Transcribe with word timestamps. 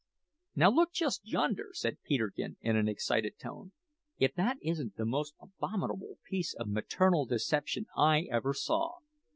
"Now, 0.55 0.71
just 0.91 1.23
look 1.25 1.31
yonder!" 1.31 1.69
said 1.73 2.01
Peterkin 2.01 2.57
in 2.61 2.75
an 2.75 2.87
excited 2.87 3.37
tone. 3.37 3.71
"If 4.17 4.33
that 4.33 4.57
isn't 4.63 4.95
the 4.95 5.05
most 5.05 5.35
abominable 5.39 6.17
piece 6.27 6.55
of 6.55 6.67
maternal 6.69 7.27
deception 7.27 7.85
I 7.95 8.23
ever 8.31 8.55
saw! 8.55 8.95